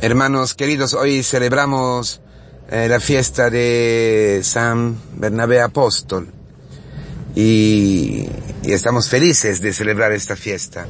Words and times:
Hermanos 0.00 0.54
queridos, 0.54 0.94
hoy 0.94 1.24
celebramos 1.24 2.20
eh, 2.70 2.86
la 2.88 3.00
fiesta 3.00 3.50
de 3.50 4.42
San 4.44 4.96
Bernabé 5.16 5.60
Apóstol. 5.60 6.28
Y, 7.34 8.28
estamos 8.62 9.08
felices 9.08 9.60
de 9.60 9.72
celebrar 9.72 10.12
esta 10.12 10.36
fiesta. 10.36 10.86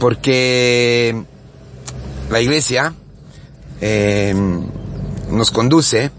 Porque 0.00 1.22
la 2.30 2.40
iglesia 2.40 2.92
eh, 3.80 4.34
nos 5.30 5.52
conduce 5.52 6.10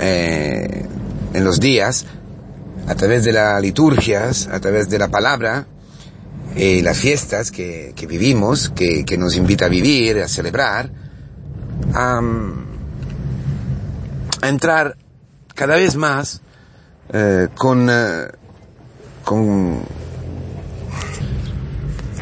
eh, 0.00 0.86
en 1.34 1.44
los 1.44 1.60
días 1.60 2.04
a 2.88 2.96
través 2.96 3.22
de 3.22 3.30
las 3.30 3.62
liturgias, 3.62 4.48
a 4.50 4.58
través 4.58 4.90
de 4.90 4.98
la 4.98 5.06
palabra, 5.06 5.68
eh, 6.56 6.82
las 6.82 6.98
fiestas 6.98 7.50
que, 7.50 7.92
que 7.94 8.06
vivimos, 8.06 8.70
que, 8.70 9.04
que, 9.04 9.18
nos 9.18 9.36
invita 9.36 9.66
a 9.66 9.68
vivir, 9.68 10.20
a 10.20 10.28
celebrar, 10.28 10.90
a, 11.94 12.20
entrar 14.42 14.96
cada 15.54 15.76
vez 15.76 15.96
más 15.96 16.40
eh, 17.12 17.48
con, 17.54 17.88
eh, 17.90 18.28
con, 19.24 19.82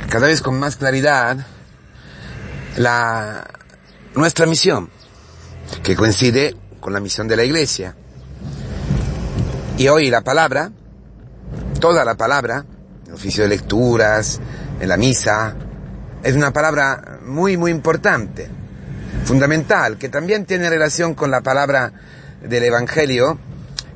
cada 0.09 0.27
vez 0.27 0.43
con 0.43 0.59
más 0.59 0.77
claridad 0.77 1.39
la, 2.77 3.47
nuestra 4.15 4.47
misión, 4.47 4.91
que 5.83 5.95
coincide 5.95 6.57
con 6.81 6.93
la 6.93 7.01
misión 7.01 7.29
de 7.29 7.37
la 7.37 7.45
iglesia. 7.45 7.95
Y 9.79 9.89
hoy 9.89 10.09
la 10.09 10.23
palabra, 10.23 10.73
toda 11.81 12.05
la 12.05 12.15
palabra, 12.17 12.65
el 13.07 13.15
oficio 13.15 13.45
de 13.45 13.51
lecturas, 13.51 14.41
en 14.81 14.89
la 14.89 14.97
misa, 14.97 15.55
es 16.23 16.35
una 16.35 16.53
palabra 16.53 17.21
muy, 17.25 17.57
muy 17.57 17.71
importante, 17.71 18.49
fundamental, 19.25 19.97
que 19.97 20.09
también 20.09 20.45
tiene 20.45 20.69
relación 20.69 21.15
con 21.15 21.31
la 21.31 21.41
palabra 21.41 21.93
del 22.43 22.65
Evangelio, 22.65 23.39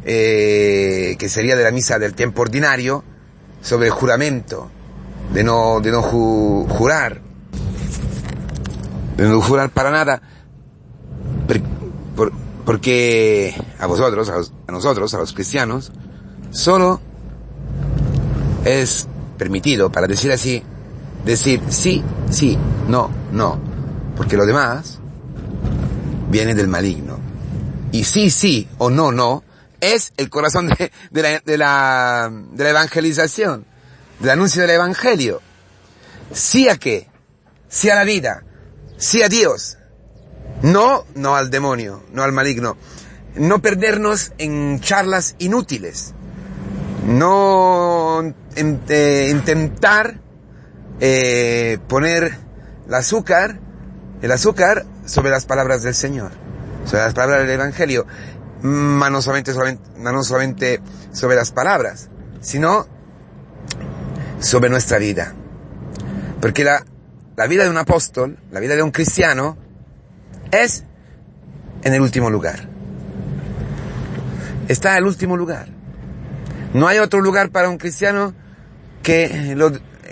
eh, 0.05 1.17
que 1.19 1.29
sería 1.29 1.57
de 1.57 1.65
la 1.65 1.71
misa 1.71 1.99
del 1.99 2.15
tiempo 2.15 2.43
ordinario, 2.43 3.05
sobre 3.61 3.89
el 3.89 3.93
juramento, 3.93 4.71
de 5.33 5.45
no, 5.45 5.81
de 5.81 5.91
no 5.91 6.03
ju 6.03 6.67
jurar, 6.69 7.21
de 9.17 9.29
no 9.29 9.41
jurar 9.41 9.71
para 9.71 9.91
nada, 9.91 10.23
por, 11.47 11.61
por, 12.17 12.33
porque 12.65 13.55
a 13.79 13.87
vosotros, 13.87 14.31
a 14.31 14.73
nosotros, 14.73 15.13
a 15.15 15.19
los 15.19 15.33
cristianos, 15.33 15.93
solo 16.51 17.01
es 18.65 19.09
permitido, 19.39 19.91
para 19.91 20.07
decir 20.07 20.33
así, 20.33 20.63
decir 21.25 21.63
sí, 21.69 22.03
sí, 22.31 22.59
no, 22.89 23.11
no, 23.33 23.59
porque 24.17 24.37
lo 24.37 24.47
demás 24.47 24.99
viene 26.29 26.55
del 26.55 26.69
maligno. 26.69 27.19
Y 27.93 28.05
sí, 28.05 28.31
sí 28.31 28.69
o 28.79 28.91
no, 28.91 29.13
no, 29.13 29.43
es 29.81 30.13
el 30.17 30.31
corazón 30.31 30.69
de, 30.69 31.23
la, 31.23 31.41
de, 31.41 31.59
la, 31.59 32.31
de 32.53 32.65
la 32.65 32.71
evangelización, 32.71 33.65
del 34.21 34.31
anuncio 34.31 34.63
del 34.63 34.71
evangelio. 34.71 35.41
Sí 36.33 36.69
a 36.69 36.77
qué, 36.77 37.09
sí 37.69 37.91
a 37.91 37.97
la 37.97 38.05
vida, 38.05 38.45
sí 38.97 39.23
a 39.23 39.29
Dios, 39.29 39.79
no, 40.63 41.07
no 41.15 41.37
al 41.37 41.51
demonio, 41.51 42.05
no 42.13 42.23
al 42.23 42.33
maligno. 42.33 42.77
No 43.35 43.63
perdernos 43.63 44.33
en 44.39 44.81
charlas 44.81 45.37
inútiles. 45.39 46.15
No 47.07 48.23
eh, 48.57 49.29
intentar 49.31 50.21
eh, 51.01 51.79
poner 51.89 52.37
el 52.87 52.95
azúcar, 52.95 53.59
el 54.21 54.31
azúcar 54.33 54.85
sobre 55.07 55.31
las 55.31 55.47
palabras 55.47 55.83
del 55.83 55.95
Señor, 55.95 56.33
sobre 56.85 57.03
las 57.03 57.15
palabras 57.15 57.41
del 57.41 57.51
Evangelio. 57.51 58.07
No 58.63 59.23
solamente, 59.23 59.53
no 59.97 60.23
solamente 60.23 60.81
sobre 61.13 61.37
las 61.37 61.51
palabras, 61.53 62.11
sino 62.41 62.87
sobre 64.39 64.69
nuestra 64.69 64.99
vida. 64.99 65.35
Porque 66.41 66.65
la, 66.65 66.85
la 67.37 67.47
vida 67.47 67.65
de 67.65 67.71
un 67.71 67.79
apóstol, 67.79 68.39
la 68.51 68.61
vida 68.61 68.77
de 68.77 68.83
un 68.83 68.91
cristiano, 68.91 69.57
es 70.51 70.85
en 71.83 71.95
el 71.95 72.01
último 72.03 72.29
lugar. 72.29 72.69
Está 74.69 74.93
en 74.93 74.99
el 74.99 75.05
último 75.05 75.37
lugar. 75.37 75.80
No 76.75 76.87
hay 76.87 76.99
otro 76.99 77.21
lugar 77.21 77.51
para 77.51 77.69
un 77.69 77.79
cristiano 77.79 78.35
que, 79.03 79.53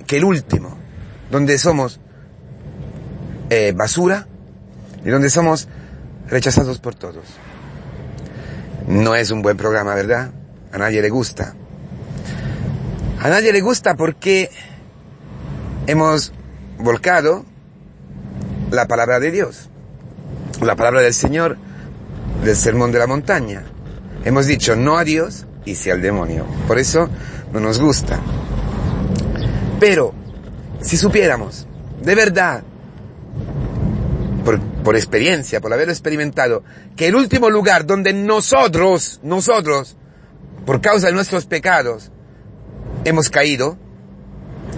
el 0.09 0.25
último, 0.25 0.77
donde 1.31 1.59
somos 1.59 2.01
eh, 3.51 3.73
basura 3.75 4.27
y 5.05 5.11
donde 5.11 5.31
somos 5.31 5.69
rechazados 6.29 6.79
por 6.79 6.95
todos. 6.95 7.25
No 8.87 9.15
es 9.15 9.31
un 9.31 9.43
buen 9.43 9.57
programa, 9.57 9.95
¿verdad? 9.95 10.31
A 10.73 10.79
nadie 10.79 11.03
le 11.03 11.11
gusta. 11.11 11.55
A 13.21 13.29
nadie 13.29 13.53
le 13.53 13.61
gusta 13.61 13.95
porque 13.95 14.51
hemos 15.87 16.33
volcado 16.79 17.45
la 18.71 18.87
palabra 18.87 19.21
de 19.21 19.31
Dios 19.31 19.69
la 20.67 20.77
palabra 20.77 21.01
del 21.01 21.15
Señor 21.15 21.57
del 22.43 22.57
sermón 22.57 22.93
de 22.93 22.99
la 22.99 23.07
montaña. 23.07 23.65
Hemos 24.25 24.47
dicho 24.47 24.77
no 24.77 24.99
a 24.99 25.05
Dios 25.05 25.47
y 25.65 25.75
sí 25.75 25.91
al 25.91 26.03
demonio. 26.03 26.47
Por 26.67 26.79
eso 26.79 27.09
no 27.53 27.61
nos 27.61 27.79
gusta. 27.81 28.21
Pero, 29.81 30.15
si 30.81 30.97
supiéramos, 30.97 31.67
de 32.03 32.15
verdad, 32.15 32.63
por, 34.45 34.61
por 34.61 34.97
experiencia, 34.97 35.61
por 35.61 35.73
haberlo 35.73 35.93
experimentado, 35.93 36.65
que 36.97 37.07
el 37.07 37.15
último 37.15 37.51
lugar 37.51 37.87
donde 37.87 38.13
nosotros, 38.13 39.21
nosotros, 39.23 39.97
por 40.67 40.81
causa 40.81 41.09
de 41.09 41.13
nuestros 41.13 41.47
pecados, 41.47 42.11
hemos 43.05 43.31
caído, 43.31 43.79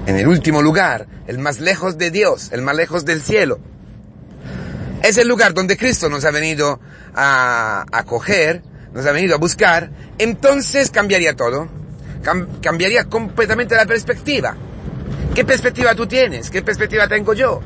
en 0.06 0.16
el 0.16 0.28
último 0.28 0.62
lugar, 0.62 1.06
el 1.26 1.38
más 1.38 1.60
lejos 1.60 1.98
de 1.98 2.10
Dios, 2.10 2.50
el 2.52 2.62
más 2.62 2.76
lejos 2.76 3.04
del 3.04 3.22
cielo, 3.22 3.58
es 5.02 5.16
el 5.16 5.28
lugar 5.28 5.54
donde 5.54 5.76
Cristo 5.76 6.08
nos 6.08 6.24
ha 6.24 6.30
venido 6.30 6.80
a 7.14 7.86
acoger, 7.92 8.62
nos 8.92 9.06
ha 9.06 9.12
venido 9.12 9.34
a 9.34 9.38
buscar, 9.38 9.90
entonces 10.18 10.90
cambiaría 10.90 11.34
todo. 11.36 11.68
Cam 12.22 12.60
cambiaría 12.60 13.04
completamente 13.04 13.74
la 13.74 13.86
perspectiva. 13.86 14.56
¿Qué 15.34 15.44
perspectiva 15.44 15.94
tú 15.94 16.06
tienes? 16.06 16.50
¿Qué 16.50 16.62
perspectiva 16.62 17.06
tengo 17.08 17.32
yo? 17.32 17.60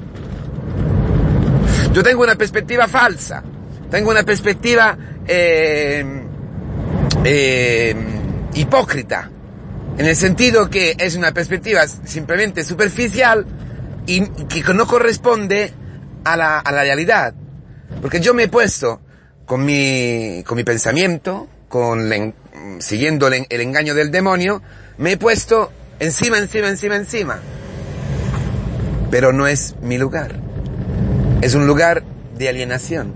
Yo 1.93 2.03
tengo 2.03 2.23
una 2.23 2.35
perspectiva 2.35 2.87
falsa. 2.87 3.43
Tengo 3.91 4.11
una 4.11 4.23
perspectiva 4.23 4.97
eh, 5.27 6.05
eh, 7.25 7.97
hipócrita. 8.55 9.31
En 9.97 10.07
el 10.07 10.17
sentido 10.17 10.69
que 10.69 10.97
es 10.99 11.15
una 11.15 11.33
perspectiva 11.33 11.87
simplemente 11.87 12.65
superficial 12.65 13.47
y 14.07 14.21
que 14.23 14.75
no 14.75 14.87
corresponde 14.87 15.73
a 16.25 16.37
la, 16.37 16.59
a 16.59 16.73
la 16.73 16.83
realidad. 16.83 17.35
Porque 18.03 18.21
yo 18.21 18.35
me 18.35 18.45
he 18.45 18.49
puesto 18.49 19.01
con 19.47 19.65
mi, 19.65 20.43
con 20.47 20.57
mi 20.57 20.65
pensamiento, 20.65 21.49
con 21.69 22.09
la, 22.09 22.33
siguiendo 22.79 23.27
el, 23.29 23.47
el 23.49 23.61
engaño 23.61 23.95
del 23.95 24.11
demonio, 24.11 24.63
me 24.99 25.13
he 25.13 25.17
puesto 25.17 25.73
encima, 25.99 26.39
encima, 26.39 26.69
encima, 26.69 26.97
encima. 26.97 27.39
Pero 29.11 29.33
no 29.33 29.47
es 29.47 29.75
mi 29.81 29.99
lugar. 29.99 30.37
Es 31.41 31.55
un 31.55 31.67
lugar 31.67 32.03
de 32.37 32.49
alienación. 32.49 33.13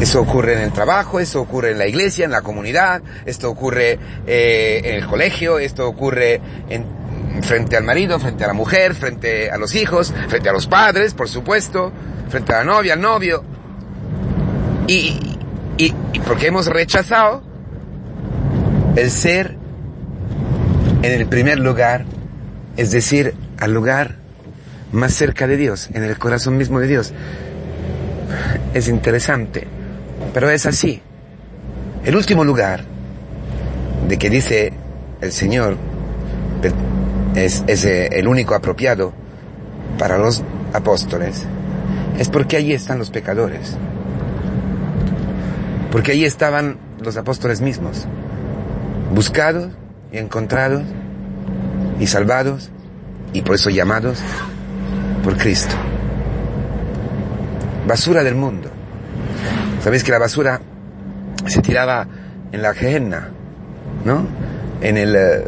Eso 0.00 0.20
ocurre 0.20 0.54
en 0.54 0.60
el 0.60 0.72
trabajo, 0.72 1.20
eso 1.20 1.40
ocurre 1.40 1.70
en 1.70 1.78
la 1.78 1.86
iglesia, 1.86 2.26
en 2.26 2.30
la 2.30 2.42
comunidad, 2.42 3.00
esto 3.24 3.48
ocurre 3.48 3.98
eh, 4.26 4.82
en 4.84 4.94
el 4.96 5.06
colegio, 5.06 5.58
esto 5.58 5.88
ocurre 5.88 6.40
en, 6.68 6.84
frente 7.42 7.76
al 7.76 7.84
marido, 7.84 8.18
frente 8.20 8.44
a 8.44 8.48
la 8.48 8.52
mujer, 8.52 8.94
frente 8.94 9.50
a 9.50 9.56
los 9.56 9.74
hijos, 9.74 10.12
frente 10.28 10.50
a 10.50 10.52
los 10.52 10.66
padres, 10.66 11.14
por 11.14 11.28
supuesto, 11.28 11.92
frente 12.28 12.52
a 12.52 12.58
la 12.58 12.64
novia, 12.64 12.92
al 12.92 13.00
novio. 13.00 13.42
Y, 14.86 15.35
y, 15.78 15.92
porque 16.26 16.46
hemos 16.46 16.66
rechazado 16.66 17.42
el 18.96 19.10
ser 19.10 19.56
en 21.02 21.12
el 21.12 21.26
primer 21.26 21.58
lugar, 21.58 22.04
es 22.76 22.90
decir, 22.90 23.34
al 23.58 23.72
lugar 23.72 24.16
más 24.92 25.12
cerca 25.12 25.46
de 25.46 25.56
Dios, 25.56 25.88
en 25.92 26.02
el 26.02 26.18
corazón 26.18 26.56
mismo 26.56 26.80
de 26.80 26.86
Dios. 26.86 27.12
Es 28.74 28.88
interesante, 28.88 29.66
pero 30.32 30.50
es 30.50 30.66
así. 30.66 31.02
El 32.04 32.16
último 32.16 32.44
lugar 32.44 32.84
de 34.08 34.18
que 34.18 34.30
dice 34.30 34.72
el 35.20 35.32
Señor 35.32 35.76
es, 37.34 37.64
es 37.66 37.84
el 37.84 38.28
único 38.28 38.54
apropiado 38.54 39.12
para 39.98 40.18
los 40.18 40.42
apóstoles, 40.72 41.42
es 42.18 42.28
porque 42.28 42.56
allí 42.56 42.72
están 42.72 42.98
los 42.98 43.10
pecadores. 43.10 43.76
Porque 45.96 46.12
allí 46.12 46.26
estaban 46.26 46.76
los 47.00 47.16
apóstoles 47.16 47.62
mismos, 47.62 48.06
buscados 49.14 49.72
y 50.12 50.18
encontrados 50.18 50.82
y 51.98 52.06
salvados 52.06 52.68
y 53.32 53.40
por 53.40 53.54
eso 53.54 53.70
llamados 53.70 54.18
por 55.24 55.38
Cristo. 55.38 55.74
basura 57.86 58.22
del 58.22 58.34
mundo. 58.34 58.68
Sabéis 59.82 60.04
que 60.04 60.12
la 60.12 60.18
basura 60.18 60.60
se 61.46 61.62
tiraba 61.62 62.06
en 62.52 62.60
la 62.60 62.74
Gehenna, 62.74 63.30
¿no? 64.04 64.26
En 64.82 64.98
el, 64.98 65.16
eh, 65.16 65.44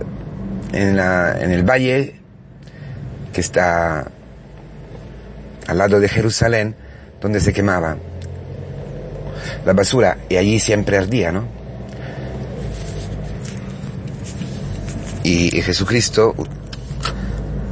en, 0.72 0.96
la, 0.96 1.38
en 1.42 1.50
el 1.50 1.62
valle 1.62 2.22
que 3.34 3.42
está 3.42 4.06
al 5.66 5.76
lado 5.76 6.00
de 6.00 6.08
Jerusalén, 6.08 6.74
donde 7.20 7.38
se 7.38 7.52
quemaba 7.52 7.98
la 9.68 9.74
basura 9.74 10.16
y 10.30 10.36
allí 10.38 10.58
siempre 10.60 10.96
ardía, 10.96 11.30
¿no? 11.30 11.44
Y, 15.22 15.60
Jesucristo, 15.60 16.34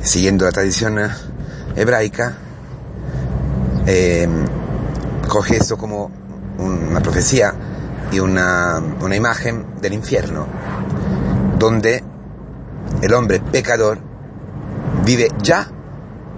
siguiendo 0.02 0.44
la 0.44 0.52
tradición 0.52 0.98
hebraica, 1.74 2.36
eh, 3.86 4.28
coge 5.26 5.56
esto 5.56 5.78
como 5.78 6.10
una 6.58 7.00
profecía 7.00 7.54
y 8.12 8.18
una, 8.18 8.78
una 9.00 9.16
imagen 9.16 9.64
del 9.80 9.94
infierno, 9.94 10.46
donde 11.58 12.04
el 13.00 13.14
hombre 13.14 13.40
pecador 13.40 14.00
vive 15.02 15.30
ya 15.42 15.66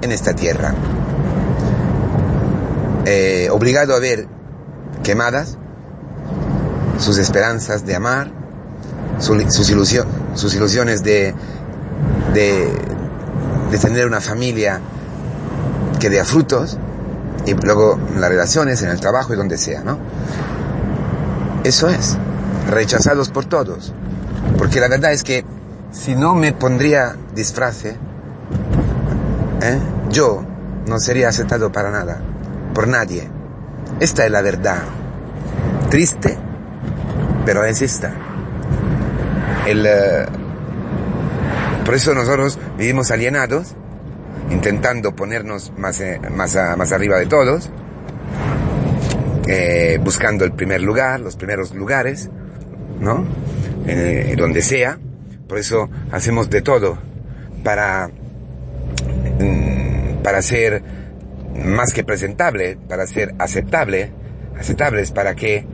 en 0.03 0.13
esta 0.13 0.35
tierra, 0.35 0.73
eh, 3.07 3.49
obligado 3.51 3.97
a 3.97 3.99
ver 3.99 4.38
quemadas 5.09 5.57
sus 6.99 7.17
esperanzas 7.17 7.87
de 7.87 7.95
amar, 7.97 8.31
su- 9.19 9.41
sus, 9.51 9.71
ilusio- 9.71 10.05
sus 10.35 10.55
ilusiones 10.55 11.03
de, 11.03 11.33
de, 12.35 12.71
de 13.71 13.79
tener 13.79 14.07
una 14.07 14.21
familia 14.21 14.81
que 15.99 16.11
dé 16.11 16.23
frutos, 16.25 16.77
y 17.47 17.55
luego 17.55 17.99
las 18.19 18.29
relaciones, 18.29 18.83
en 18.83 18.91
el 18.91 19.01
trabajo 19.01 19.33
y 19.33 19.37
donde 19.39 19.57
sea, 19.57 19.83
¿no? 19.83 19.97
Eso 21.65 21.89
es, 21.89 22.19
rechazados 22.69 23.31
por 23.31 23.47
todos. 23.47 23.95
Porque 24.59 24.79
la 24.79 24.89
verdad 24.89 25.13
es 25.13 25.23
que 25.23 25.43
si 25.91 26.15
no 26.17 26.35
me 26.35 26.53
pondría 26.53 27.17
disfrace, 27.35 27.97
¿eh? 29.63 29.79
yo 30.11 30.43
no 30.87 30.99
sería 30.99 31.31
aceptado 31.31 31.73
para 31.73 31.91
nada, 31.91 32.21
por 32.75 32.87
nadie. 32.89 33.31
Esta 34.01 34.25
es 34.25 34.31
la 34.31 34.43
verdad. 34.43 34.83
Triste, 35.91 36.37
pero 37.45 37.65
es 37.65 37.83
esta. 37.83 38.13
El, 39.67 39.87
eh, 39.87 40.27
por 41.85 41.95
eso 41.95 42.15
nosotros 42.15 42.59
vivimos 42.77 43.11
alienados, 43.11 43.75
intentando 44.51 45.17
ponernos 45.17 45.73
más, 45.77 46.01
eh, 46.01 46.21
más, 46.31 46.57
más 46.77 46.93
arriba 46.93 47.19
de 47.19 47.27
todos, 47.27 47.71
eh, 49.49 49.99
buscando 50.03 50.45
el 50.45 50.53
primer 50.53 50.83
lugar, 50.83 51.21
los 51.21 51.37
primeros 51.37 51.75
lugares, 51.75 52.29
¿no? 53.01 53.25
Eh, 53.87 54.35
donde 54.37 54.61
sea. 54.61 54.99
Por 55.49 55.57
eso 55.57 55.89
hacemos 56.13 56.51
de 56.51 56.61
todo 56.61 56.99
para, 57.65 58.11
mm, 59.41 60.23
para 60.23 60.43
ser 60.43 60.83
más 61.65 61.93
que 61.93 62.05
presentable, 62.05 62.79
para 62.89 63.07
ser 63.07 63.35
aceptable, 63.39 64.11
aceptables, 64.59 65.13
para 65.13 65.35
que 65.35 65.67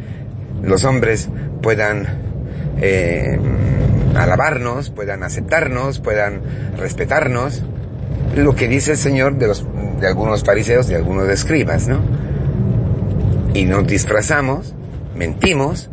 los 0.63 0.85
hombres 0.85 1.29
puedan 1.63 2.07
eh, 2.81 3.39
alabarnos, 4.17 4.91
puedan 4.91 5.23
aceptarnos, 5.23 6.01
puedan 6.01 6.43
respetarnos. 6.77 7.63
Lo 8.37 8.55
que 8.55 8.69
dice 8.69 8.93
el 8.93 8.99
Señor 8.99 9.37
de, 9.37 9.49
los, 9.49 9.67
de 10.01 10.07
algunos 10.07 10.45
fariseos, 10.45 10.89
de 10.89 10.97
algunos 10.97 11.29
escribas, 11.29 11.89
¿no? 11.89 12.01
Y 13.55 13.67
nos 13.67 13.87
disfrazamos, 13.87 14.75
mentimos, 15.15 15.91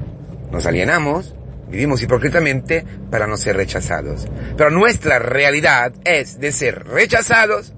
nos 0.51 0.65
alienamos, 0.65 1.35
vivimos 1.69 2.01
hipócritamente 2.01 2.83
para 3.11 3.27
no 3.27 3.37
ser 3.37 3.55
rechazados. 3.57 4.27
Pero 4.57 4.71
nuestra 4.71 5.19
realidad 5.19 5.93
es 6.03 6.39
de 6.39 6.51
ser 6.51 6.85
rechazados 6.85 7.73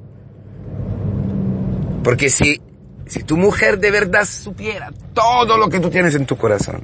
porque 2.03 2.29
si, 2.29 2.61
si 3.05 3.23
tu 3.23 3.37
mujer 3.37 3.79
de 3.79 3.91
verdad 3.91 4.25
supiera 4.25 4.91
todo 5.13 5.57
lo 5.57 5.69
que 5.69 5.79
tú 5.79 5.89
tienes 5.89 6.15
en 6.15 6.25
tu 6.25 6.35
corazón, 6.37 6.83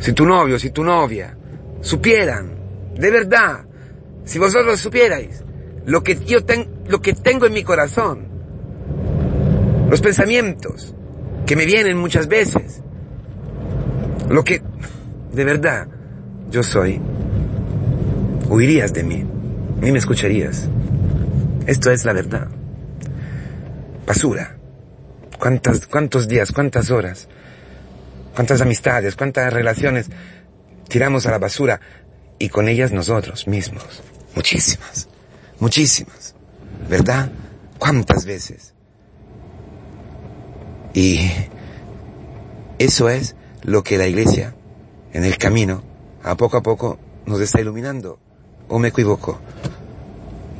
si 0.00 0.12
tu 0.12 0.26
novio, 0.26 0.58
si 0.58 0.70
tu 0.70 0.82
novia 0.82 1.36
supieran, 1.80 2.50
de 2.96 3.10
verdad, 3.10 3.64
si 4.24 4.38
vosotros 4.38 4.80
supierais 4.80 5.42
lo 5.86 6.02
que 6.02 6.16
yo 6.24 6.44
ten- 6.44 6.68
lo 6.88 7.00
que 7.00 7.12
tengo 7.14 7.46
en 7.46 7.52
mi 7.52 7.62
corazón, 7.62 8.26
los 9.88 10.00
pensamientos 10.00 10.94
que 11.46 11.56
me 11.56 11.66
vienen 11.66 11.96
muchas 11.98 12.26
veces, 12.28 12.82
lo 14.28 14.42
que 14.44 14.62
de 15.32 15.44
verdad 15.44 15.86
yo 16.50 16.62
soy, 16.62 17.00
huirías 18.48 18.92
de 18.92 19.02
mí, 19.02 19.24
ni 19.80 19.92
me 19.92 19.98
escucharías. 19.98 20.68
Esto 21.66 21.90
es 21.90 22.04
la 22.04 22.12
verdad 22.12 22.48
basura. 24.06 24.56
¿Cuántas, 25.38 25.86
cuántos 25.86 26.28
días, 26.28 26.52
cuántas 26.52 26.90
horas, 26.90 27.28
cuántas 28.34 28.60
amistades, 28.60 29.16
cuántas 29.16 29.52
relaciones 29.52 30.08
tiramos 30.88 31.26
a 31.26 31.30
la 31.30 31.38
basura 31.38 31.80
y 32.38 32.48
con 32.48 32.68
ellas 32.68 32.92
nosotros 32.92 33.46
mismos? 33.46 34.02
Muchísimas, 34.34 35.08
muchísimas. 35.58 36.34
¿Verdad? 36.88 37.30
¿Cuántas 37.78 38.24
veces? 38.24 38.74
Y 40.94 41.30
eso 42.78 43.08
es 43.08 43.34
lo 43.62 43.82
que 43.82 43.98
la 43.98 44.06
iglesia, 44.06 44.54
en 45.12 45.24
el 45.24 45.38
camino, 45.38 45.82
a 46.22 46.36
poco 46.36 46.56
a 46.56 46.62
poco, 46.62 46.98
nos 47.26 47.40
está 47.40 47.60
iluminando. 47.60 48.18
¿O 48.68 48.78
me 48.78 48.88
equivoco? 48.88 49.40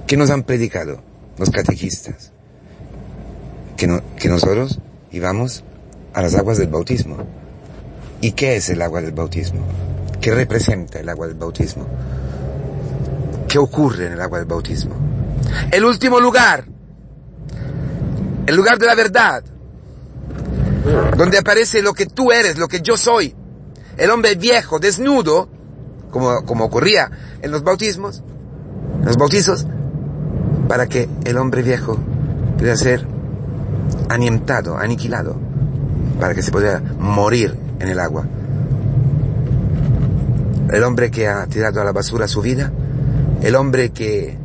¿Qué 0.07 0.17
nos 0.17 0.31
han 0.31 0.43
predicado 0.43 1.03
los 1.39 1.51
catequistas? 1.51 2.33
Que, 3.83 3.89
no- 3.89 4.01
que 4.17 4.29
nosotros 4.29 4.79
íbamos 5.11 5.65
a 6.15 6.23
las 6.23 6.37
aguas 6.37 6.57
del 6.57 6.69
bautismo. 6.69 7.17
¿Y 8.21 8.31
qué 8.31 8.55
es 8.55 8.69
el 8.69 8.81
agua 8.81 9.03
del 9.03 9.11
bautismo? 9.11 9.59
¿Qué 10.21 10.33
representa 10.33 11.01
el 11.01 11.09
agua 11.09 11.27
del 11.27 11.35
bautismo? 11.35 11.85
¿Qué 13.49 13.59
ocurre 13.59 14.07
en 14.07 14.13
el 14.13 14.21
agua 14.21 14.39
del 14.39 14.47
bautismo? 14.47 14.95
El 15.73 15.85
último 15.85 16.21
lugar, 16.21 16.65
el 18.47 18.55
lugar 18.55 18.79
de 18.79 18.87
la 18.87 18.95
verdad, 18.95 19.43
donde 21.17 21.39
aparece 21.39 21.83
lo 21.83 21.93
que 21.93 22.07
tú 22.07 22.31
eres, 22.31 22.59
lo 22.59 22.69
que 22.69 22.83
yo 22.83 22.97
soy. 22.97 23.35
El 23.97 24.11
hombre 24.11 24.37
viejo, 24.37 24.79
desnudo, 24.79 25.49
como, 26.13 26.45
como 26.45 26.67
ocurría 26.67 27.11
en 27.43 27.51
los 27.51 27.65
bautismos, 27.65 28.23
los 29.05 29.17
bautizos, 29.17 29.67
para 30.69 30.87
que 30.87 31.09
el 31.25 31.37
hombre 31.37 31.63
viejo 31.63 31.99
pudiera 32.57 32.77
ser 32.77 33.09
anientado, 34.13 34.77
aniquilado, 34.77 35.37
para 36.21 36.35
que 36.35 36.43
se 36.43 36.51
pudiera 36.51 36.81
morir 36.99 37.57
en 37.81 37.89
el 37.89 37.99
agua. 37.99 38.27
El 40.71 40.83
hombre 40.85 41.11
que 41.11 41.29
ha 41.29 41.47
tirado 41.47 41.81
a 41.81 41.85
la 41.85 41.93
basura 41.93 42.29
su 42.29 42.41
vida, 42.41 42.73
el 43.43 43.55
hombre 43.57 43.91
que, 43.91 44.37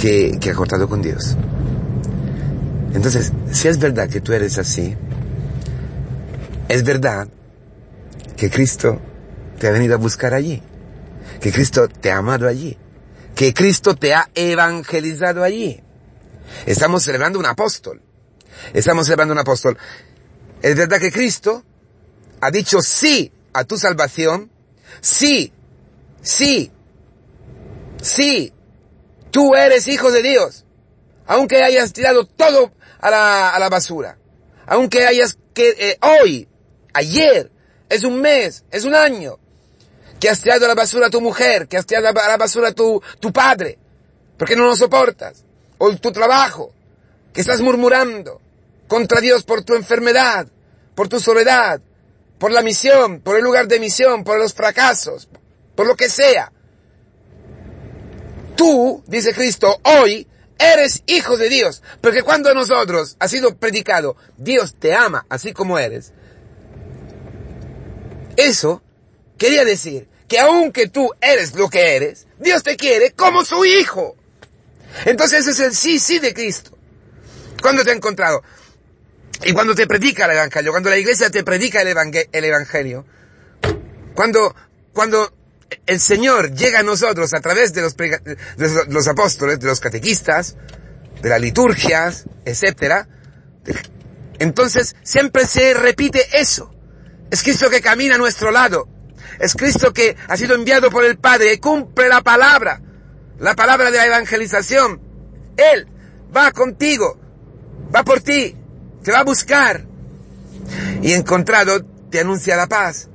que, 0.00 0.38
que 0.40 0.50
ha 0.50 0.54
cortado 0.54 0.88
con 0.88 1.02
Dios. 1.02 1.36
Entonces, 2.94 3.32
si 3.50 3.68
es 3.68 3.78
verdad 3.78 4.08
que 4.08 4.20
tú 4.20 4.32
eres 4.32 4.58
así, 4.58 4.96
es 6.68 6.84
verdad 6.84 7.28
que 8.36 8.50
Cristo 8.50 8.98
te 9.58 9.68
ha 9.68 9.70
venido 9.70 9.94
a 9.94 9.98
buscar 9.98 10.34
allí, 10.34 10.62
que 11.40 11.52
Cristo 11.52 11.88
te 11.88 12.10
ha 12.10 12.18
amado 12.18 12.48
allí, 12.48 12.76
que 13.34 13.54
Cristo 13.54 13.94
te 13.94 14.14
ha 14.14 14.28
evangelizado 14.34 15.44
allí. 15.44 15.80
Estamos 16.66 17.02
celebrando 17.02 17.38
un 17.38 17.46
apóstol. 17.46 18.02
Estamos 18.72 19.06
celebrando 19.06 19.32
un 19.32 19.40
apóstol. 19.40 19.78
Es 20.60 20.76
verdad 20.76 20.98
que 20.98 21.12
Cristo 21.12 21.64
ha 22.40 22.50
dicho 22.50 22.80
sí 22.80 23.32
a 23.52 23.64
tu 23.64 23.76
salvación. 23.76 24.50
Sí, 25.00 25.52
sí, 26.20 26.70
sí. 28.00 28.52
Tú 29.30 29.54
eres 29.54 29.88
hijo 29.88 30.10
de 30.10 30.22
Dios. 30.22 30.64
Aunque 31.26 31.62
hayas 31.62 31.92
tirado 31.92 32.26
todo 32.26 32.72
a 33.00 33.10
la, 33.10 33.50
a 33.50 33.58
la 33.58 33.68
basura. 33.68 34.18
Aunque 34.66 35.06
hayas 35.06 35.38
que 35.54 35.70
eh, 35.78 35.98
hoy, 36.02 36.48
ayer, 36.92 37.50
es 37.88 38.04
un 38.04 38.20
mes, 38.20 38.64
es 38.70 38.84
un 38.84 38.94
año. 38.94 39.38
Que 40.20 40.28
has 40.28 40.40
tirado 40.40 40.66
a 40.66 40.68
la 40.68 40.74
basura 40.74 41.06
a 41.06 41.10
tu 41.10 41.20
mujer, 41.20 41.66
que 41.66 41.76
has 41.76 41.86
tirado 41.86 42.08
a 42.08 42.28
la 42.28 42.36
basura 42.36 42.68
a 42.68 42.72
tu, 42.72 43.02
tu 43.18 43.32
padre. 43.32 43.78
Porque 44.36 44.56
no 44.56 44.66
lo 44.66 44.76
soportas. 44.76 45.44
O 45.78 45.94
tu 45.96 46.12
trabajo. 46.12 46.72
Que 47.32 47.40
estás 47.40 47.60
murmurando 47.60 48.41
contra 48.92 49.22
Dios 49.22 49.42
por 49.44 49.64
tu 49.64 49.74
enfermedad, 49.74 50.46
por 50.94 51.08
tu 51.08 51.18
soledad, 51.18 51.80
por 52.38 52.52
la 52.52 52.60
misión, 52.60 53.20
por 53.20 53.38
el 53.38 53.42
lugar 53.42 53.66
de 53.66 53.80
misión, 53.80 54.22
por 54.22 54.38
los 54.38 54.52
fracasos, 54.52 55.30
por 55.74 55.86
lo 55.86 55.96
que 55.96 56.10
sea. 56.10 56.52
Tú, 58.54 59.02
dice 59.06 59.32
Cristo, 59.32 59.80
hoy 59.84 60.28
eres 60.58 61.04
hijo 61.06 61.38
de 61.38 61.48
Dios. 61.48 61.82
Porque 62.02 62.22
cuando 62.22 62.50
a 62.50 62.54
nosotros 62.54 63.16
ha 63.18 63.28
sido 63.28 63.56
predicado, 63.56 64.14
Dios 64.36 64.74
te 64.78 64.92
ama 64.92 65.24
así 65.30 65.54
como 65.54 65.78
eres, 65.78 66.12
eso 68.36 68.82
quería 69.38 69.64
decir 69.64 70.06
que 70.28 70.38
aunque 70.38 70.88
tú 70.88 71.08
eres 71.22 71.54
lo 71.54 71.70
que 71.70 71.96
eres, 71.96 72.26
Dios 72.38 72.62
te 72.62 72.76
quiere 72.76 73.12
como 73.12 73.42
su 73.42 73.64
hijo. 73.64 74.16
Entonces 75.06 75.46
ese 75.46 75.50
es 75.52 75.60
el 75.60 75.74
sí, 75.74 75.98
sí 75.98 76.18
de 76.18 76.34
Cristo. 76.34 76.76
Cuando 77.62 77.84
te 77.84 77.90
ha 77.90 77.94
encontrado? 77.94 78.42
Y 79.44 79.52
cuando 79.52 79.74
te 79.74 79.86
predica 79.86 80.26
el 80.26 80.32
Evangelio, 80.32 80.70
cuando 80.70 80.90
la 80.90 80.98
iglesia 80.98 81.30
te 81.30 81.42
predica 81.42 81.82
el, 81.82 81.88
Evangelio, 82.44 83.04
cuando, 84.14 84.54
cuando 84.92 85.32
el 85.86 86.00
Señor 86.00 86.54
llega 86.54 86.80
a 86.80 86.82
nosotros 86.82 87.34
a 87.34 87.40
través 87.40 87.72
de 87.72 87.82
los, 87.82 89.08
apóstoles, 89.08 89.58
de 89.58 89.66
los 89.66 89.80
catequistas, 89.80 90.56
de 91.20 91.28
las 91.28 91.40
liturgias, 91.40 92.24
etc., 92.44 93.06
entonces 94.38 94.96
siempre 95.02 95.46
se 95.46 95.74
repite 95.74 96.24
eso. 96.34 96.72
Es 97.30 97.42
Cristo 97.42 97.70
que 97.70 97.80
camina 97.80 98.16
a 98.16 98.18
nuestro 98.18 98.50
lado. 98.50 98.88
Es 99.38 99.54
Cristo 99.54 99.92
que 99.92 100.16
ha 100.28 100.36
sido 100.36 100.54
enviado 100.54 100.90
por 100.90 101.04
el 101.04 101.16
Padre 101.16 101.54
y 101.54 101.58
cumple 101.58 102.08
la 102.08 102.22
palabra, 102.22 102.80
la 103.38 103.54
palabra 103.54 103.90
de 103.90 103.98
la 103.98 104.06
evangelización. 104.06 105.00
Él 105.56 105.86
va 106.34 106.52
contigo, 106.52 107.18
va 107.94 108.02
por 108.02 108.20
ti, 108.20 108.56
te 109.02 109.12
va 109.12 109.20
a 109.20 109.24
buscar. 109.24 109.84
Y 111.02 111.12
encontrado 111.12 111.84
te 112.10 112.20
anuncia 112.20 112.56
la 112.56 112.66
paz. 112.66 113.08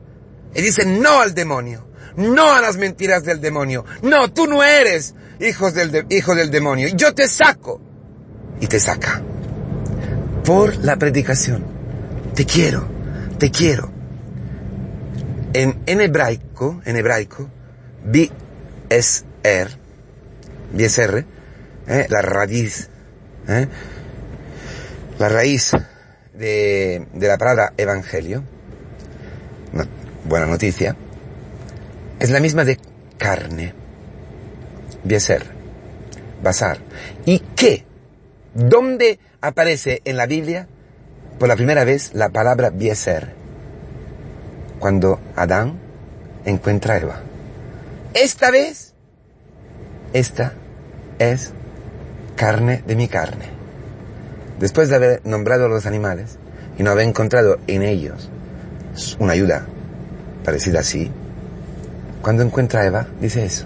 Y 0.54 0.62
dice 0.62 0.86
no 0.86 1.22
al 1.22 1.34
demonio, 1.34 1.88
no 2.16 2.52
a 2.52 2.62
las 2.62 2.78
mentiras 2.78 3.24
del 3.24 3.42
demonio. 3.42 3.86
No, 4.02 4.32
tú 4.32 4.48
no 4.48 4.64
eres 4.64 5.16
hijo 5.40 5.72
del, 5.72 6.06
hijo 6.10 6.36
del 6.36 6.52
demonio. 6.52 6.90
Yo 6.90 7.14
te 7.14 7.28
saco. 7.28 7.82
Y 8.60 8.68
te 8.68 8.80
saca. 8.80 9.22
Por 10.44 10.78
la 10.78 10.98
predicación. 10.98 11.64
Te 12.34 12.46
quiero, 12.46 12.88
te 13.38 13.52
quiero. 13.52 13.92
En, 15.54 15.80
en 15.86 16.02
hebraico, 16.02 16.82
en 16.86 16.96
hebraico, 16.98 17.50
bi 18.04 18.32
es 18.90 19.26
er, 19.44 19.70
bi 20.72 20.84
es 20.84 20.98
r, 21.00 21.26
eh, 21.88 22.06
la 22.10 22.22
raíz, 22.22 22.90
eh, 23.48 23.68
la 25.20 25.30
raíz 25.30 25.72
de, 26.34 27.08
la 27.14 27.38
palabra 27.38 27.74
evangelio, 27.78 28.44
buena 30.26 30.46
noticia, 30.46 30.96
es 32.20 32.30
la 32.30 32.40
misma 32.40 32.66
de 32.66 32.80
carne, 33.18 33.74
bieser, 35.04 35.44
basar. 36.44 36.78
¿Y 37.26 37.40
qué? 37.56 37.86
¿Dónde 38.54 39.20
aparece 39.42 40.02
en 40.06 40.18
la 40.18 40.26
Biblia 40.26 40.68
por 41.40 41.48
la 41.48 41.56
primera 41.56 41.84
vez 41.84 42.14
la 42.14 42.30
palabra 42.30 42.70
bieser? 42.70 43.34
Cuando 44.80 45.20
Adán 45.36 45.80
encuentra 46.46 46.96
a 46.96 46.98
Eva. 46.98 47.20
Esta 48.14 48.52
vez, 48.52 48.94
esta 50.14 50.54
es 51.20 51.52
carne 52.36 52.84
de 52.86 52.96
mi 52.96 53.08
carne. 53.08 53.57
Después 54.60 54.90
de 54.90 54.96
haber 54.96 55.22
nombrado 55.26 55.66
a 55.66 55.70
los 55.70 55.86
animales 55.86 56.38
y 56.78 56.84
no 56.84 56.92
haber 56.92 57.08
encontrado 57.08 57.60
en 57.68 57.84
ellos 57.84 58.30
una 59.20 59.34
ayuda 59.34 59.66
parecida 60.44 60.80
así, 60.80 61.12
cuando 62.22 62.44
encuentra 62.44 62.86
Eva, 62.86 63.08
dice 63.22 63.46
eso. 63.46 63.66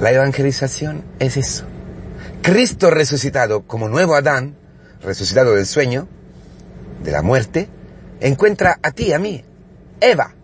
La 0.00 0.12
evangelización 0.12 1.04
es 1.18 1.36
eso. 1.36 1.64
Cristo 2.42 2.90
resucitado 2.90 3.62
como 3.62 3.88
nuevo 3.88 4.14
Adán, 4.14 4.56
resucitado 5.02 5.54
del 5.54 5.66
sueño, 5.66 6.08
de 7.02 7.12
la 7.12 7.22
muerte, 7.22 7.68
encuentra 8.20 8.78
a 8.82 8.90
ti, 8.90 9.12
a 9.12 9.18
mí, 9.18 9.44
Eva. 10.00 10.34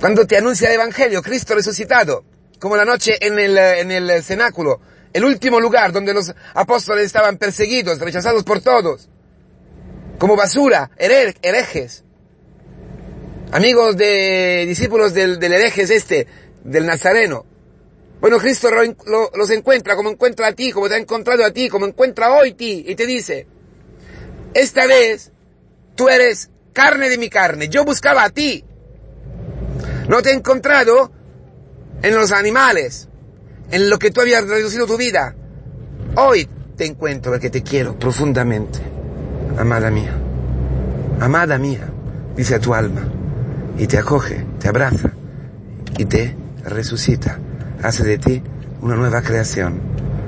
Cuando 0.00 0.26
te 0.26 0.36
anuncia 0.36 0.68
el 0.68 0.74
Evangelio, 0.74 1.22
Cristo 1.22 1.54
resucitado, 1.54 2.24
como 2.58 2.76
la 2.76 2.84
noche 2.84 3.24
en 3.24 3.38
el, 3.38 3.56
en 3.56 3.90
el 3.90 4.22
cenáculo, 4.22 4.80
el 5.12 5.24
último 5.24 5.60
lugar 5.60 5.92
donde 5.92 6.14
los 6.14 6.34
apóstoles 6.54 7.06
estaban 7.06 7.36
perseguidos, 7.36 7.98
rechazados 7.98 8.44
por 8.44 8.60
todos, 8.60 9.08
como 10.18 10.36
basura, 10.36 10.90
herejes, 10.96 12.04
amigos 13.50 13.96
de 13.96 14.64
discípulos 14.66 15.14
del, 15.14 15.38
del 15.38 15.52
herejes 15.52 15.90
este, 15.90 16.26
del 16.64 16.86
Nazareno. 16.86 17.44
Bueno, 18.20 18.38
Cristo 18.38 18.70
los 19.34 19.50
encuentra 19.50 19.96
como 19.96 20.10
encuentra 20.10 20.46
a 20.46 20.52
ti, 20.52 20.70
como 20.70 20.88
te 20.88 20.94
ha 20.94 20.98
encontrado 20.98 21.44
a 21.44 21.50
ti, 21.50 21.68
como 21.68 21.86
encuentra 21.86 22.32
hoy 22.32 22.50
a 22.50 22.56
ti, 22.56 22.84
y 22.86 22.94
te 22.94 23.04
dice, 23.04 23.48
esta 24.54 24.86
vez 24.86 25.32
tú 25.96 26.08
eres 26.08 26.50
carne 26.72 27.08
de 27.08 27.18
mi 27.18 27.28
carne, 27.28 27.68
yo 27.68 27.84
buscaba 27.84 28.22
a 28.22 28.30
ti. 28.30 28.64
No 30.08 30.22
te 30.22 30.30
he 30.30 30.34
encontrado 30.34 31.10
en 32.02 32.14
los 32.14 32.32
animales, 32.32 33.08
en 33.72 33.88
lo 33.88 33.98
que 33.98 34.10
tú 34.10 34.20
habías 34.20 34.46
reducido 34.46 34.86
tu 34.86 34.96
vida. 34.96 35.34
Hoy 36.14 36.46
te 36.76 36.84
encuentro 36.84 37.32
porque 37.32 37.48
te 37.50 37.62
quiero 37.62 37.98
profundamente, 37.98 38.78
amada 39.58 39.90
mía, 39.90 40.14
amada 41.18 41.58
mía, 41.58 41.88
dice 42.36 42.54
a 42.54 42.60
tu 42.60 42.74
alma 42.74 43.02
y 43.78 43.86
te 43.86 43.98
acoge, 43.98 44.44
te 44.60 44.68
abraza 44.68 45.12
y 45.96 46.04
te 46.04 46.36
resucita. 46.64 47.38
Hace 47.82 48.04
de 48.04 48.18
ti 48.18 48.42
una 48.82 48.94
nueva 48.94 49.22
creación, 49.22 49.80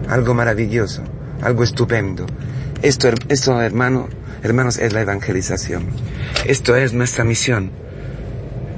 algo 0.09 0.33
maravilloso, 0.33 1.03
algo 1.43 1.65
estupendo. 1.65 2.25
Esto, 2.81 3.11
esto 3.29 3.61
hermano, 3.61 4.09
hermanos, 4.43 4.79
es 4.79 4.95
la 4.95 5.03
evangelización. 5.03 5.85
Esto 6.47 6.77
es 6.77 6.95
nuestra 6.95 7.25
misión, 7.25 7.71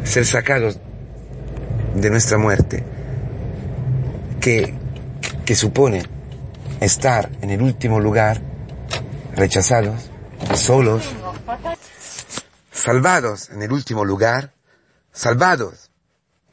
ser 0.02 0.26
sacados 0.26 0.80
de 1.94 2.10
nuestra 2.10 2.36
muerte, 2.36 2.84
que, 4.46 4.72
que 5.44 5.56
supone 5.56 6.08
estar 6.78 7.32
en 7.40 7.50
el 7.50 7.60
último 7.60 7.98
lugar, 7.98 8.40
rechazados, 9.34 10.02
solos, 10.54 11.02
salvados 12.70 13.50
en 13.50 13.62
el 13.62 13.72
último 13.72 14.04
lugar, 14.04 14.52
salvados, 15.12 15.90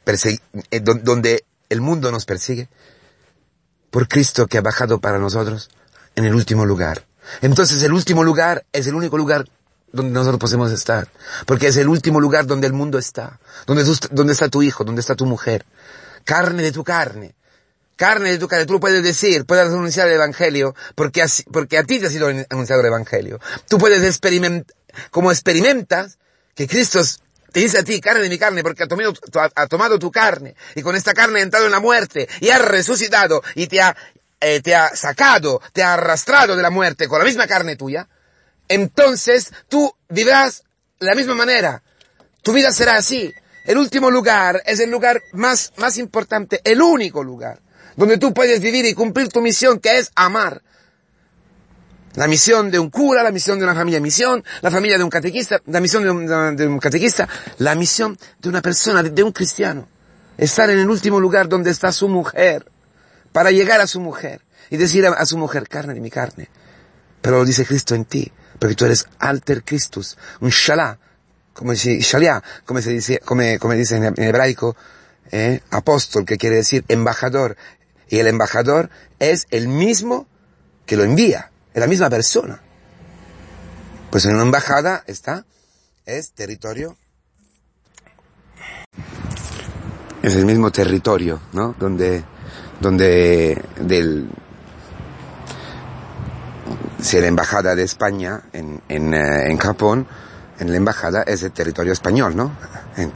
eh, 0.06 0.80
donde 0.80 1.44
el 1.68 1.80
mundo 1.80 2.10
nos 2.10 2.24
persigue, 2.24 2.68
por 3.92 4.08
Cristo 4.08 4.48
que 4.48 4.58
ha 4.58 4.62
bajado 4.62 5.00
para 5.00 5.20
nosotros 5.20 5.70
en 6.16 6.24
el 6.24 6.34
último 6.34 6.66
lugar. 6.66 7.06
Entonces 7.42 7.80
el 7.84 7.92
último 7.92 8.24
lugar 8.24 8.66
es 8.72 8.88
el 8.88 8.96
único 8.96 9.16
lugar 9.16 9.48
donde 9.92 10.10
nosotros 10.10 10.40
podemos 10.40 10.72
estar, 10.72 11.06
porque 11.46 11.68
es 11.68 11.76
el 11.76 11.86
último 11.86 12.20
lugar 12.20 12.44
donde 12.44 12.66
el 12.66 12.72
mundo 12.72 12.98
está, 12.98 13.38
donde, 13.68 13.84
donde 14.10 14.32
está 14.32 14.48
tu 14.48 14.64
hijo, 14.64 14.82
donde 14.82 15.00
está 15.00 15.14
tu 15.14 15.26
mujer, 15.26 15.64
carne 16.24 16.64
de 16.64 16.72
tu 16.72 16.82
carne, 16.82 17.36
carne 17.96 18.30
de 18.30 18.38
tu 18.38 18.48
carne, 18.48 18.66
tú 18.66 18.74
lo 18.74 18.80
puedes 18.80 19.02
decir, 19.02 19.44
puedes 19.46 19.66
anunciar 19.66 20.08
el 20.08 20.14
Evangelio, 20.14 20.74
porque, 20.94 21.24
porque 21.52 21.78
a 21.78 21.84
ti 21.84 21.98
te 21.98 22.06
ha 22.06 22.10
sido 22.10 22.28
anunciado 22.50 22.80
el 22.80 22.86
Evangelio. 22.86 23.40
Tú 23.68 23.78
puedes 23.78 24.02
experimentar, 24.02 24.74
como 25.10 25.30
experimentas, 25.30 26.18
que 26.54 26.68
Cristo 26.68 27.00
te 27.52 27.60
dice 27.60 27.78
a 27.78 27.84
ti, 27.84 28.00
carne 28.00 28.22
de 28.22 28.28
mi 28.28 28.38
carne, 28.38 28.62
porque 28.62 28.82
ha 28.82 28.88
tomado, 28.88 29.12
ha 29.54 29.66
tomado 29.66 29.98
tu 29.98 30.10
carne, 30.10 30.56
y 30.74 30.82
con 30.82 30.96
esta 30.96 31.14
carne 31.14 31.40
ha 31.40 31.42
entrado 31.42 31.66
en 31.66 31.72
la 31.72 31.80
muerte, 31.80 32.28
y 32.40 32.50
ha 32.50 32.58
resucitado, 32.58 33.42
y 33.54 33.66
te 33.66 33.80
ha, 33.80 33.96
eh, 34.40 34.60
te 34.60 34.74
ha 34.74 34.94
sacado, 34.94 35.60
te 35.72 35.82
ha 35.82 35.94
arrastrado 35.94 36.56
de 36.56 36.62
la 36.62 36.70
muerte 36.70 37.08
con 37.08 37.18
la 37.18 37.24
misma 37.24 37.46
carne 37.46 37.76
tuya, 37.76 38.08
entonces 38.68 39.52
tú 39.68 39.94
vivirás 40.08 40.64
de 41.00 41.06
la 41.06 41.14
misma 41.14 41.34
manera. 41.34 41.82
Tu 42.42 42.52
vida 42.52 42.72
será 42.72 42.96
así. 42.96 43.32
El 43.64 43.78
último 43.78 44.10
lugar 44.10 44.62
es 44.66 44.80
el 44.80 44.90
lugar 44.90 45.22
más, 45.32 45.72
más 45.76 45.96
importante, 45.96 46.60
el 46.64 46.82
único 46.82 47.24
lugar, 47.24 47.60
donde 47.96 48.18
tú 48.18 48.32
puedes 48.32 48.60
vivir 48.60 48.84
y 48.84 48.94
cumplir 48.94 49.28
tu 49.28 49.40
misión, 49.40 49.78
que 49.78 49.98
es 49.98 50.10
amar. 50.14 50.62
La 52.14 52.28
misión 52.28 52.70
de 52.70 52.78
un 52.78 52.90
cura, 52.90 53.22
la 53.22 53.32
misión 53.32 53.58
de 53.58 53.64
una 53.64 53.74
familia 53.74 54.00
misión, 54.00 54.44
la 54.62 54.70
familia 54.70 54.96
de 54.96 55.04
un 55.04 55.10
catequista, 55.10 55.60
la 55.66 55.80
misión 55.80 56.04
de 56.04 56.66
un, 56.68 56.78
catequista, 56.78 57.28
la 57.58 57.74
misión 57.74 58.16
de 58.40 58.48
una 58.48 58.62
persona, 58.62 59.02
de, 59.02 59.22
un 59.22 59.32
cristiano. 59.32 59.88
Estar 60.38 60.70
en 60.70 60.78
el 60.78 60.88
último 60.88 61.18
lugar 61.18 61.48
donde 61.48 61.70
está 61.70 61.90
su 61.90 62.08
mujer, 62.08 62.66
para 63.32 63.50
llegar 63.50 63.80
a 63.80 63.86
su 63.88 64.00
mujer 64.00 64.42
y 64.70 64.76
decir 64.76 65.04
a, 65.06 65.26
su 65.26 65.36
mujer, 65.38 65.68
carne 65.68 65.94
de 65.94 66.00
mi 66.00 66.10
carne. 66.10 66.48
Pero 67.20 67.38
lo 67.38 67.44
dice 67.44 67.66
Cristo 67.66 67.96
en 67.96 68.04
ti, 68.04 68.30
porque 68.60 68.76
tú 68.76 68.84
eres 68.84 69.08
alter 69.18 69.64
Christus, 69.64 70.16
un 70.40 70.50
shalá, 70.50 70.98
como 71.52 71.74
se, 71.74 72.00
como 72.64 72.80
se 72.80 72.90
dice, 72.90 73.18
como, 73.24 73.42
como 73.58 73.74
dice 73.74 73.96
en, 73.96 74.14
hebraico, 74.22 74.76
eh, 75.32 75.60
apóstol, 75.70 76.24
que 76.24 76.36
quiere 76.36 76.56
decir 76.56 76.84
embajador. 76.88 77.56
Y 78.08 78.18
el 78.18 78.26
embajador 78.26 78.90
es 79.18 79.46
el 79.50 79.68
mismo 79.68 80.26
que 80.86 80.96
lo 80.96 81.04
envía. 81.04 81.50
Es 81.72 81.80
la 81.80 81.86
misma 81.86 82.10
persona. 82.10 82.60
Pues 84.10 84.26
en 84.26 84.34
una 84.34 84.44
embajada 84.44 85.02
está, 85.06 85.44
es 86.06 86.32
territorio. 86.32 86.96
Es 90.22 90.34
el 90.36 90.46
mismo 90.46 90.70
territorio, 90.70 91.40
¿no? 91.52 91.74
Donde, 91.78 92.24
donde, 92.80 93.60
del, 93.80 94.30
si 97.00 97.20
la 97.20 97.26
embajada 97.26 97.74
de 97.74 97.82
España 97.82 98.42
en, 98.52 98.80
en, 98.88 99.12
eh, 99.12 99.50
en 99.50 99.58
Japón, 99.58 100.06
en 100.58 100.70
la 100.70 100.76
embajada 100.76 101.22
es 101.22 101.42
el 101.42 101.52
territorio 101.52 101.92
español, 101.92 102.36
¿no? 102.36 102.52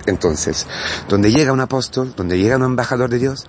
Entonces, 0.07 0.67
donde 1.09 1.31
llega 1.31 1.53
un 1.53 1.61
apóstol, 1.61 2.13
donde 2.17 2.39
llega 2.39 2.57
un 2.57 2.65
embajador 2.65 3.09
de 3.09 3.19
Dios, 3.19 3.47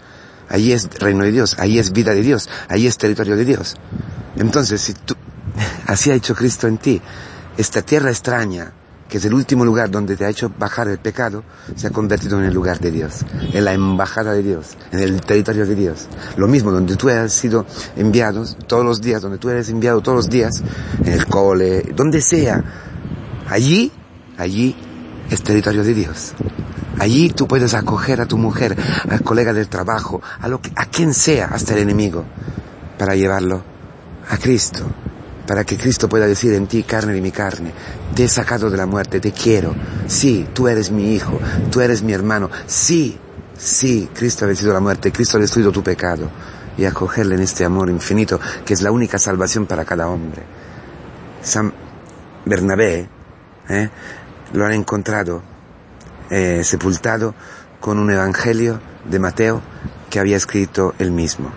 ahí 0.49 0.71
es 0.73 0.89
reino 0.99 1.23
de 1.23 1.31
Dios, 1.31 1.55
ahí 1.59 1.79
es 1.79 1.91
vida 1.91 2.13
de 2.13 2.21
Dios, 2.21 2.49
ahí 2.67 2.87
es 2.87 2.97
territorio 2.97 3.35
de 3.35 3.45
Dios. 3.45 3.75
Entonces, 4.35 4.81
si 4.81 4.93
tú, 4.93 5.15
así 5.87 6.11
ha 6.11 6.15
hecho 6.15 6.35
Cristo 6.35 6.67
en 6.67 6.77
ti, 6.77 7.01
esta 7.57 7.81
tierra 7.81 8.09
extraña, 8.09 8.73
que 9.07 9.17
es 9.17 9.25
el 9.25 9.33
último 9.33 9.65
lugar 9.65 9.89
donde 9.89 10.15
te 10.15 10.23
ha 10.23 10.29
hecho 10.29 10.51
bajar 10.57 10.87
el 10.87 10.99
pecado, 10.99 11.43
se 11.75 11.87
ha 11.87 11.89
convertido 11.89 12.37
en 12.39 12.45
el 12.45 12.53
lugar 12.53 12.79
de 12.79 12.91
Dios, 12.91 13.25
en 13.53 13.65
la 13.65 13.73
embajada 13.73 14.33
de 14.33 14.43
Dios, 14.43 14.77
en 14.91 14.99
el 14.99 15.19
territorio 15.21 15.65
de 15.65 15.75
Dios. 15.75 16.07
Lo 16.37 16.47
mismo, 16.47 16.71
donde 16.71 16.95
tú 16.95 17.09
has 17.09 17.33
sido 17.33 17.65
enviado 17.95 18.45
todos 18.67 18.85
los 18.85 19.01
días, 19.01 19.21
donde 19.21 19.39
tú 19.39 19.49
eres 19.49 19.69
enviado 19.69 20.01
todos 20.01 20.15
los 20.15 20.29
días, 20.29 20.63
en 21.03 21.13
el 21.13 21.25
cole, 21.25 21.91
donde 21.95 22.21
sea, 22.21 22.63
allí, 23.49 23.91
allí 24.37 24.75
es 25.29 25.41
territorio 25.41 25.83
de 25.83 25.93
Dios. 25.95 26.33
Allí 26.99 27.29
tú 27.29 27.47
puedes 27.47 27.73
acoger 27.73 28.21
a 28.21 28.25
tu 28.25 28.37
mujer, 28.37 28.77
al 29.09 29.21
colega 29.23 29.53
del 29.53 29.67
trabajo, 29.67 30.21
a, 30.39 30.47
lo 30.47 30.61
que, 30.61 30.71
a 30.75 30.85
quien 30.85 31.13
sea, 31.13 31.47
hasta 31.47 31.73
el 31.73 31.79
enemigo, 31.79 32.25
para 32.97 33.15
llevarlo 33.15 33.63
a 34.29 34.37
Cristo 34.37 34.85
para 35.49 35.63
que 35.63 35.77
Cristo 35.77 36.07
pueda 36.07 36.27
decir 36.27 36.53
en 36.53 36.67
ti, 36.67 36.83
carne 36.83 37.11
de 37.11 37.21
mi 37.21 37.31
carne, 37.31 37.73
te 38.13 38.25
he 38.25 38.27
sacado 38.27 38.69
de 38.69 38.77
la 38.77 38.85
muerte, 38.85 39.19
te 39.19 39.31
quiero. 39.31 39.73
Sí, 40.05 40.47
tú 40.53 40.67
eres 40.67 40.91
mi 40.91 41.15
hijo, 41.15 41.39
tú 41.71 41.81
eres 41.81 42.03
mi 42.03 42.13
hermano. 42.13 42.51
Sí, 42.67 43.17
sí, 43.57 44.11
Cristo 44.13 44.45
ha 44.45 44.47
vencido 44.47 44.73
la 44.73 44.79
muerte, 44.79 45.11
Cristo 45.11 45.37
ha 45.37 45.41
destruido 45.41 45.71
tu 45.71 45.81
pecado. 45.81 46.29
Y 46.77 46.85
acogerle 46.85 47.33
en 47.33 47.41
este 47.41 47.65
amor 47.65 47.89
infinito, 47.89 48.39
que 48.63 48.75
es 48.75 48.83
la 48.83 48.91
única 48.91 49.17
salvación 49.17 49.65
para 49.65 49.85
cada 49.85 50.07
hombre. 50.07 50.43
San 51.41 51.73
Bernabé, 52.45 53.09
¿eh? 53.69 53.89
lo 54.53 54.65
han 54.67 54.73
encontrado 54.73 55.41
eh, 56.29 56.63
sepultado 56.63 57.33
con 57.79 57.99
un 57.99 58.11
evangelio 58.11 58.79
de 59.05 59.19
Mateo 59.19 59.61
que 60.09 60.19
había 60.19 60.37
escrito 60.37 60.93
él 60.99 61.11
mismo 61.11 61.51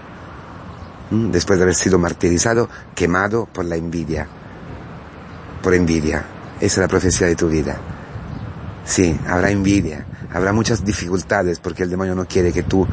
después 1.13 1.59
de 1.59 1.65
haber 1.65 1.75
sido 1.75 1.99
martirizado, 1.99 2.69
quemado 2.95 3.47
por 3.47 3.65
la 3.65 3.77
envidia. 3.77 4.27
Por 5.63 5.75
envidia. 5.75 6.25
Esa 6.57 6.65
es 6.65 6.79
la 6.79 6.89
profecía 6.89 7.27
de 7.27 7.37
tu 7.37 7.49
vida. 7.49 7.77
Sí, 8.85 9.19
habrá 9.29 9.51
envidia, 9.51 10.07
habrá 10.33 10.53
muchas 10.53 10.85
dificultades 10.85 11.61
porque 11.61 11.83
el 11.83 11.91
demonio 11.91 12.15
no 12.15 12.27
quiere 12.27 12.53
que 12.53 12.63
tú 12.63 12.87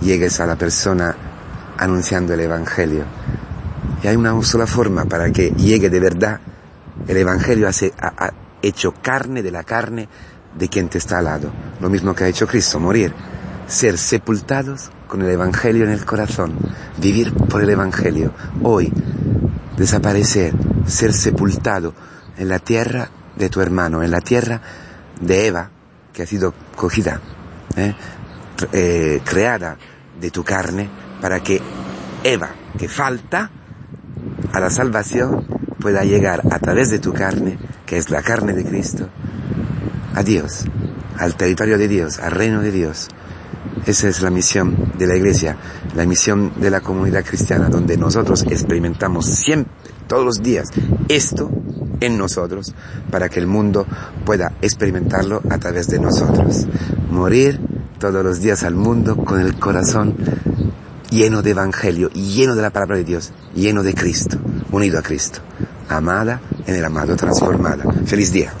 llegues 0.00 0.40
a 0.40 0.46
la 0.46 0.56
persona 0.56 1.14
anunciando 1.78 2.34
el 2.34 2.40
Evangelio. 2.40 3.04
Y 4.02 4.08
hay 4.08 4.16
una 4.16 4.40
sola 4.42 4.66
forma 4.66 5.04
para 5.04 5.30
que 5.30 5.50
llegue 5.50 5.88
de 5.88 6.00
verdad. 6.00 6.40
El 7.06 7.16
Evangelio 7.16 7.68
ha, 7.68 8.32
hecho 8.62 8.94
carne 9.00 9.42
de 9.42 9.50
la 9.50 9.62
carne 9.62 10.08
de 10.58 10.68
quien 10.68 10.88
te 10.88 10.98
está 10.98 11.18
al 11.18 11.24
lado. 11.24 11.50
Lo 11.80 11.88
mismo 11.88 12.14
que 12.14 12.24
ha 12.24 12.28
hecho 12.28 12.46
Cristo, 12.46 12.80
morir. 12.80 13.12
Ser 13.66 13.98
sepultados 13.98 14.90
con 15.08 15.22
el 15.22 15.30
Evangelio 15.30 15.84
en 15.84 15.90
el 15.90 16.04
corazón, 16.04 16.56
vivir 16.98 17.32
por 17.32 17.62
el 17.62 17.70
Evangelio, 17.70 18.32
hoy 18.62 18.92
desaparecer, 19.76 20.54
ser 20.86 21.12
sepultado 21.12 21.94
en 22.36 22.48
la 22.48 22.58
tierra 22.58 23.08
de 23.36 23.48
tu 23.48 23.60
hermano, 23.60 24.02
en 24.02 24.10
la 24.10 24.20
tierra 24.20 24.60
de 25.20 25.46
Eva, 25.46 25.70
que 26.12 26.22
ha 26.22 26.26
sido 26.26 26.54
cogida, 26.74 27.20
¿eh? 27.76 27.94
Eh, 28.72 29.20
creada 29.24 29.76
de 30.18 30.30
tu 30.30 30.42
carne, 30.42 30.88
para 31.20 31.40
que 31.40 31.60
Eva, 32.24 32.50
que 32.78 32.88
falta 32.88 33.50
a 34.52 34.60
la 34.60 34.70
salvación, 34.70 35.46
pueda 35.78 36.04
llegar 36.04 36.42
a 36.50 36.58
través 36.58 36.90
de 36.90 36.98
tu 36.98 37.12
carne, 37.12 37.58
que 37.84 37.98
es 37.98 38.10
la 38.10 38.22
carne 38.22 38.54
de 38.54 38.64
Cristo, 38.64 39.08
a 40.16 40.22
Dios, 40.22 40.64
al 41.18 41.36
territorio 41.36 41.78
de 41.78 41.86
Dios, 41.86 42.18
al 42.18 42.32
reino 42.32 42.62
de 42.62 42.72
Dios. 42.72 43.08
Esa 43.84 44.08
es 44.08 44.22
la 44.22 44.30
misión 44.30 44.92
de 44.98 45.06
la 45.06 45.14
iglesia, 45.14 45.56
la 45.94 46.06
misión 46.06 46.52
de 46.56 46.70
la 46.70 46.80
comunidad 46.80 47.24
cristiana, 47.24 47.68
donde 47.68 47.96
nosotros 47.96 48.44
experimentamos 48.50 49.26
siempre, 49.26 49.72
todos 50.08 50.24
los 50.24 50.42
días, 50.42 50.68
esto 51.08 51.50
en 52.00 52.16
nosotros, 52.16 52.74
para 53.10 53.28
que 53.28 53.40
el 53.40 53.46
mundo 53.46 53.86
pueda 54.24 54.52
experimentarlo 54.62 55.42
a 55.50 55.58
través 55.58 55.88
de 55.88 55.98
nosotros. 55.98 56.66
Morir 57.10 57.60
todos 57.98 58.24
los 58.24 58.40
días 58.40 58.64
al 58.64 58.74
mundo 58.74 59.16
con 59.16 59.40
el 59.40 59.58
corazón 59.58 60.16
lleno 61.10 61.42
de 61.42 61.50
evangelio, 61.50 62.08
lleno 62.10 62.54
de 62.54 62.62
la 62.62 62.70
palabra 62.70 62.96
de 62.96 63.04
Dios, 63.04 63.32
lleno 63.54 63.82
de 63.82 63.94
Cristo, 63.94 64.38
unido 64.72 64.98
a 64.98 65.02
Cristo, 65.02 65.40
amada 65.88 66.40
en 66.66 66.74
el 66.74 66.84
amado 66.84 67.16
transformada. 67.16 67.84
Feliz 68.04 68.32
día. 68.32 68.52